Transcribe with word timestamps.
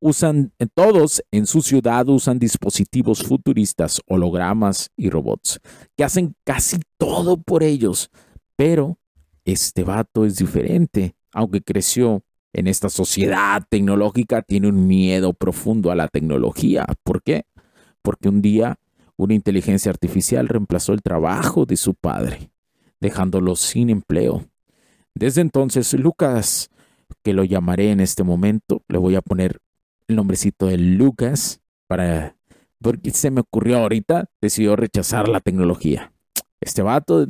usan, 0.00 0.52
todos 0.74 1.22
en 1.30 1.46
su 1.46 1.62
ciudad 1.62 2.08
usan 2.08 2.38
dispositivos 2.38 3.22
futuristas, 3.22 4.00
hologramas 4.06 4.90
y 4.96 5.10
robots, 5.10 5.60
que 5.96 6.04
hacen 6.04 6.34
casi 6.44 6.78
todo 6.96 7.36
por 7.36 7.62
ellos. 7.62 8.10
Pero 8.56 8.98
este 9.44 9.84
vato 9.84 10.24
es 10.24 10.36
diferente, 10.36 11.14
aunque 11.32 11.62
creció 11.62 12.22
en 12.52 12.66
esta 12.66 12.88
sociedad 12.88 13.62
tecnológica, 13.68 14.42
tiene 14.42 14.68
un 14.68 14.86
miedo 14.86 15.32
profundo 15.32 15.90
a 15.90 15.94
la 15.94 16.08
tecnología. 16.08 16.84
¿Por 17.04 17.22
qué? 17.22 17.44
Porque 18.02 18.28
un 18.28 18.42
día 18.42 18.78
una 19.20 19.34
inteligencia 19.34 19.90
artificial 19.90 20.48
reemplazó 20.48 20.92
el 20.92 21.02
trabajo 21.02 21.66
de 21.66 21.76
su 21.76 21.94
padre, 21.94 22.50
dejándolo 23.00 23.54
sin 23.54 23.90
empleo. 23.90 24.46
Desde 25.14 25.42
entonces, 25.42 25.92
Lucas, 25.92 26.70
que 27.22 27.34
lo 27.34 27.44
llamaré 27.44 27.90
en 27.90 28.00
este 28.00 28.22
momento, 28.22 28.82
le 28.88 28.98
voy 28.98 29.16
a 29.16 29.20
poner 29.20 29.58
el 30.08 30.16
nombrecito 30.16 30.66
de 30.66 30.78
Lucas 30.78 31.60
para 31.86 32.34
porque 32.80 33.10
se 33.10 33.30
me 33.30 33.42
ocurrió 33.42 33.76
ahorita, 33.76 34.30
decidió 34.40 34.74
rechazar 34.74 35.28
la 35.28 35.40
tecnología. 35.40 36.14
Este 36.62 36.80
vato, 36.80 37.26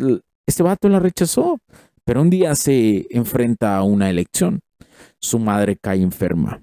este 0.46 0.62
vato 0.62 0.88
la 0.88 1.00
rechazó, 1.00 1.58
pero 2.04 2.22
un 2.22 2.30
día 2.30 2.54
se 2.54 3.08
enfrenta 3.10 3.76
a 3.76 3.82
una 3.82 4.10
elección. 4.10 4.60
Su 5.18 5.40
madre 5.40 5.76
cae 5.76 6.02
enferma 6.02 6.62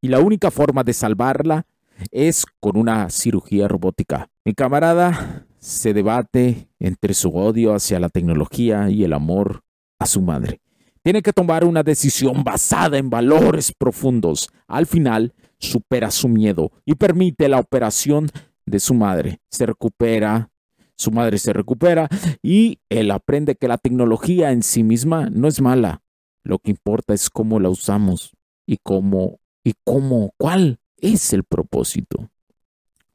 y 0.00 0.08
la 0.08 0.20
única 0.20 0.50
forma 0.50 0.82
de 0.82 0.94
salvarla 0.94 1.66
es 2.10 2.44
con 2.60 2.76
una 2.76 3.10
cirugía 3.10 3.68
robótica. 3.68 4.28
Mi 4.44 4.54
camarada 4.54 5.46
se 5.58 5.94
debate 5.94 6.68
entre 6.80 7.14
su 7.14 7.30
odio 7.36 7.74
hacia 7.74 8.00
la 8.00 8.08
tecnología 8.08 8.90
y 8.90 9.04
el 9.04 9.12
amor 9.12 9.62
a 9.98 10.06
su 10.06 10.20
madre. 10.20 10.60
Tiene 11.02 11.22
que 11.22 11.32
tomar 11.32 11.64
una 11.64 11.82
decisión 11.82 12.44
basada 12.44 12.98
en 12.98 13.10
valores 13.10 13.72
profundos. 13.76 14.48
Al 14.66 14.86
final, 14.86 15.34
supera 15.58 16.10
su 16.10 16.28
miedo 16.28 16.72
y 16.84 16.94
permite 16.94 17.48
la 17.48 17.58
operación 17.58 18.30
de 18.66 18.80
su 18.80 18.94
madre. 18.94 19.40
Se 19.50 19.66
recupera, 19.66 20.50
su 20.96 21.10
madre 21.10 21.38
se 21.38 21.52
recupera 21.52 22.08
y 22.42 22.78
él 22.88 23.10
aprende 23.10 23.56
que 23.56 23.68
la 23.68 23.78
tecnología 23.78 24.52
en 24.52 24.62
sí 24.62 24.82
misma 24.82 25.28
no 25.30 25.48
es 25.48 25.60
mala. 25.60 26.02
Lo 26.44 26.58
que 26.58 26.70
importa 26.70 27.14
es 27.14 27.30
cómo 27.30 27.60
la 27.60 27.68
usamos 27.68 28.32
y 28.66 28.78
cómo 28.82 29.38
y 29.64 29.74
cómo, 29.84 30.34
cuál 30.36 30.80
es 31.02 31.34
el 31.34 31.44
propósito. 31.44 32.30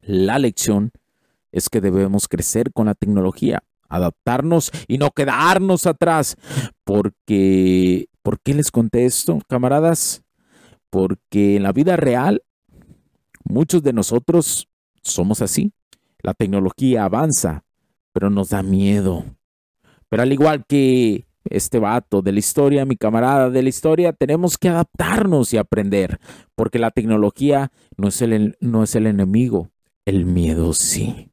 La 0.02 0.38
lección 0.38 0.92
es 1.52 1.70
que 1.70 1.82
debemos 1.82 2.28
crecer 2.28 2.72
con 2.72 2.86
la 2.86 2.94
tecnología, 2.94 3.64
adaptarnos 3.90 4.72
y 4.88 5.00
no 5.00 5.12
quedarnos 5.12 5.88
atrás. 5.88 6.36
Porque, 6.84 8.08
¿por 8.22 8.40
qué 8.40 8.54
les 8.54 8.70
conté 8.70 9.06
esto, 9.06 9.40
camaradas? 9.48 10.24
Porque 10.90 11.56
en 11.56 11.64
la 11.64 11.72
vida 11.72 11.96
real, 11.98 12.44
muchos 13.44 13.82
de 13.82 13.94
nosotros 13.94 14.68
somos 15.02 15.42
así. 15.42 15.74
La 16.22 16.34
tecnología 16.34 17.06
avanza, 17.06 17.64
pero 18.12 18.30
nos 18.30 18.50
da 18.50 18.64
miedo. 18.64 19.26
Pero 20.10 20.24
al 20.24 20.32
igual 20.32 20.66
que 20.66 21.27
este 21.50 21.80
vato 21.80 22.22
de 22.22 22.32
la 22.32 22.40
historia, 22.40 22.86
mi 22.86 22.96
camarada 22.96 23.50
de 23.50 23.64
la 23.64 23.70
historia, 23.70 24.14
tenemos 24.14 24.58
que 24.58 24.70
adaptarnos 24.70 25.54
y 25.54 25.58
aprender, 25.58 26.20
porque 26.56 26.80
la 26.80 26.92
tecnología 26.92 27.72
no 27.98 28.08
es 28.08 28.22
el, 28.22 28.58
no 28.60 28.84
es 28.84 28.96
el 28.96 29.08
enemigo, 29.08 29.70
el 30.06 30.26
miedo 30.26 30.74
sí. 30.74 31.32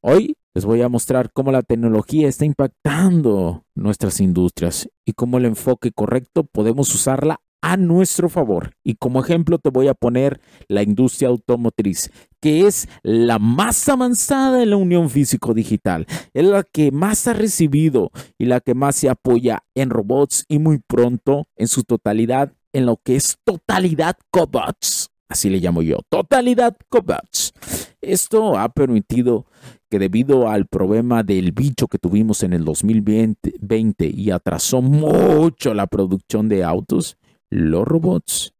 Hoy 0.00 0.36
les 0.54 0.64
voy 0.64 0.82
a 0.82 0.88
mostrar 0.88 1.32
cómo 1.32 1.52
la 1.52 1.62
tecnología 1.62 2.28
está 2.28 2.44
impactando 2.44 3.64
nuestras 3.74 4.20
industrias 4.20 4.88
y 5.06 5.12
cómo 5.12 5.38
el 5.38 5.46
enfoque 5.46 5.92
correcto 5.92 6.44
podemos 6.44 6.94
usarla 6.94 7.40
a 7.62 7.76
nuestro 7.76 8.28
favor. 8.28 8.74
Y 8.84 8.96
como 8.96 9.20
ejemplo 9.20 9.58
te 9.58 9.70
voy 9.70 9.88
a 9.88 9.94
poner 9.94 10.40
la 10.68 10.82
industria 10.82 11.28
automotriz, 11.28 12.10
que 12.40 12.66
es 12.66 12.88
la 13.02 13.38
más 13.38 13.88
avanzada 13.88 14.62
en 14.62 14.70
la 14.70 14.76
unión 14.76 15.08
físico-digital. 15.08 16.06
Es 16.34 16.44
la 16.44 16.64
que 16.64 16.90
más 16.90 17.26
ha 17.28 17.32
recibido 17.32 18.10
y 18.36 18.46
la 18.46 18.60
que 18.60 18.74
más 18.74 18.96
se 18.96 19.08
apoya 19.08 19.62
en 19.74 19.90
robots 19.90 20.44
y 20.48 20.58
muy 20.58 20.78
pronto 20.78 21.46
en 21.56 21.68
su 21.68 21.84
totalidad 21.84 22.52
en 22.72 22.86
lo 22.86 22.96
que 22.96 23.16
es 23.16 23.38
totalidad 23.44 24.16
cobots. 24.30 25.10
Así 25.28 25.48
le 25.48 25.58
llamo 25.58 25.82
yo, 25.82 25.98
totalidad 26.08 26.76
cobots. 26.88 27.52
Esto 28.00 28.58
ha 28.58 28.68
permitido 28.70 29.46
que 29.88 29.98
debido 29.98 30.48
al 30.48 30.66
problema 30.66 31.22
del 31.22 31.52
bicho 31.52 31.86
que 31.86 31.98
tuvimos 31.98 32.42
en 32.42 32.52
el 32.54 32.64
2020 32.64 34.06
y 34.06 34.30
atrasó 34.30 34.82
mucho 34.82 35.74
la 35.74 35.86
producción 35.86 36.48
de 36.48 36.64
autos, 36.64 37.16
los 37.52 37.86
robots 37.86 38.54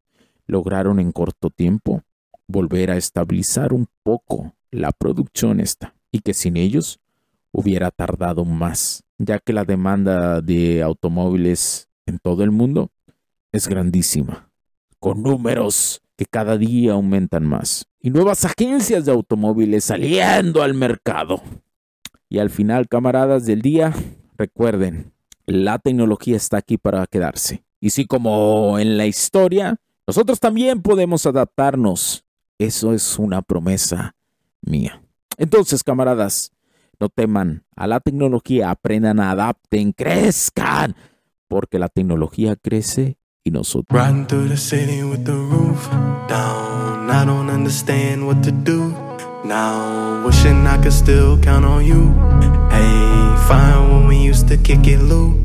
lograron 0.45 0.99
en 0.99 1.11
corto 1.11 1.49
tiempo 1.49 2.03
volver 2.47 2.91
a 2.91 2.97
estabilizar 2.97 3.73
un 3.73 3.87
poco 4.03 4.53
la 4.69 4.91
producción 4.91 5.59
esta 5.59 5.95
y 6.11 6.19
que 6.19 6.35
sin 6.35 6.57
ellos 6.57 6.99
hubiera 7.51 7.89
tardado 7.89 8.45
más, 8.45 9.03
ya 9.17 9.39
que 9.39 9.51
la 9.51 9.65
demanda 9.65 10.41
de 10.41 10.83
automóviles 10.83 11.89
en 12.05 12.19
todo 12.19 12.43
el 12.43 12.51
mundo 12.51 12.91
es 13.51 13.67
grandísima, 13.67 14.51
con 14.99 15.23
números 15.23 16.03
que 16.15 16.27
cada 16.27 16.59
día 16.59 16.93
aumentan 16.93 17.45
más 17.47 17.87
y 17.99 18.11
nuevas 18.11 18.45
agencias 18.45 19.05
de 19.05 19.11
automóviles 19.11 19.85
saliendo 19.85 20.61
al 20.61 20.75
mercado. 20.75 21.41
Y 22.29 22.37
al 22.37 22.51
final, 22.51 22.87
camaradas 22.87 23.47
del 23.47 23.63
día, 23.63 23.91
recuerden, 24.37 25.13
la 25.47 25.79
tecnología 25.79 26.35
está 26.35 26.57
aquí 26.57 26.77
para 26.77 27.07
quedarse. 27.07 27.63
Y 27.83 27.89
si 27.89 28.05
como 28.05 28.79
en 28.79 28.97
la 28.97 29.05
historia, 29.07 29.75
nosotros 30.07 30.39
también 30.39 30.81
podemos 30.81 31.25
adaptarnos. 31.25 32.23
Eso 32.57 32.93
es 32.93 33.19
una 33.19 33.41
promesa 33.41 34.15
mía. 34.61 35.03
Entonces, 35.37 35.83
camaradas, 35.83 36.53
No 37.03 37.09
teman 37.09 37.65
a 37.75 37.85
la 37.85 37.99
tecnología, 37.99 38.69
aprendan, 38.69 39.19
adapten, 39.19 39.91
crezcan, 39.91 40.95
porque 41.49 41.77
la 41.77 41.89
tecnología 41.89 42.55
crece 42.55 43.17
y 43.43 43.51
nosotros. 43.51 43.99
Riding 43.99 44.25
through 44.27 44.47
the 44.47 44.55
city 44.55 45.03
with 45.03 45.25
the 45.25 45.33
roof 45.33 45.89
down. 46.29 47.09
I 47.09 47.25
don't 47.25 47.49
understand 47.49 48.25
what 48.25 48.41
to 48.43 48.51
do 48.51 48.95
now. 49.43 50.25
Wishing 50.25 50.65
I 50.65 50.77
could 50.77 50.93
still 50.93 51.37
count 51.41 51.65
on 51.65 51.85
you. 51.85 52.13
Hey, 52.69 53.35
fine 53.49 53.89
when 53.91 54.07
we 54.07 54.29
used 54.29 54.47
to 54.47 54.55
kick 54.55 54.87
it, 54.87 55.01
Luke 55.01 55.35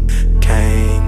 Kane. 0.41 1.08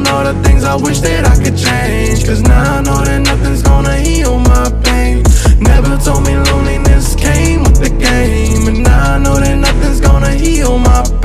On 0.00 0.06
all 0.06 0.24
the 0.24 0.42
things 0.42 0.64
I 0.64 0.76
wish 0.76 1.00
that 1.00 1.26
I 1.26 1.36
could 1.44 1.58
change. 1.58 2.24
Cause 2.24 2.40
now 2.40 2.78
I 2.78 2.80
know 2.80 3.04
that 3.04 3.20
nothing's 3.20 3.62
gonna 3.62 3.96
heal 3.98 4.38
my 4.38 4.70
pain. 4.82 5.22
Never 5.60 5.98
told 5.98 6.24
me 6.26 6.36
loneliness 6.36 7.14
came 7.16 7.60
with 7.64 7.80
the 7.84 7.90
game. 7.90 8.66
And 8.66 8.82
now 8.82 9.16
I 9.16 9.18
know 9.18 9.38
that 9.38 9.56
nothing's 9.58 10.00
gonna 10.00 10.32
heal 10.32 10.78
my 10.78 11.02
pain. 11.02 11.19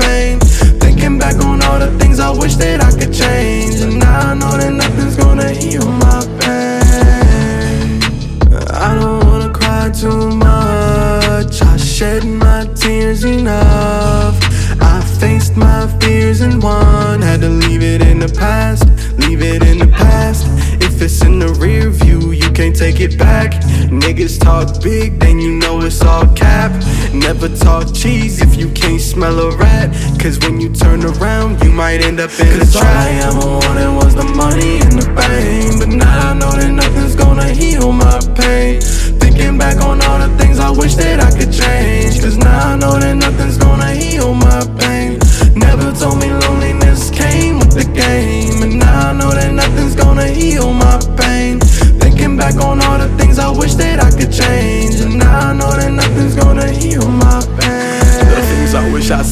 The 18.26 18.38
past, 18.38 18.84
leave 19.18 19.42
it 19.42 19.62
in 19.62 19.78
the 19.78 19.86
past. 19.86 20.46
If 20.82 21.00
it's 21.02 21.22
in 21.22 21.38
the 21.38 21.52
rear 21.54 21.90
view, 21.90 22.32
you 22.32 22.50
can't 22.52 22.74
take 22.74 23.00
it 23.00 23.18
back. 23.18 23.52
Niggas 23.90 24.40
talk 24.40 24.82
big, 24.82 25.18
then 25.20 25.38
you 25.38 25.52
know 25.52 25.80
it's 25.82 26.02
all 26.02 26.26
cap. 26.34 26.72
Never 27.12 27.48
talk 27.48 27.94
cheese 27.94 28.40
if 28.40 28.56
you 28.56 28.70
can't 28.70 29.00
smell 29.00 29.38
a 29.38 29.56
rat. 29.56 29.94
Cause 30.20 30.38
when 30.40 30.60
you 30.60 30.72
turn 30.72 31.04
around, 31.04 31.62
you 31.62 31.70
might 31.70 32.00
end 32.02 32.20
up 32.20 32.30
in 32.40 32.60
a 32.60 32.66
trap. 32.66 32.84
I 32.84 33.10
ever 33.28 33.46
wanted 33.46 33.94
was 33.96 34.14
the 34.14 34.24
money 34.24 34.80
and 34.80 34.92
the 35.00 35.06
fame. 35.20 35.55